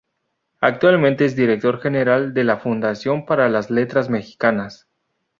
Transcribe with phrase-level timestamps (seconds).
[0.61, 4.87] Actualmente es director general de la Fundación para las Letras Mexicanas.